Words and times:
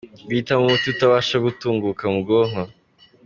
Guhitamo 0.25 0.61
umuti 0.65 0.87
utabasha 0.93 1.35
gutunguka 1.45 2.03
mu 2.13 2.19
bwonko. 2.23 2.61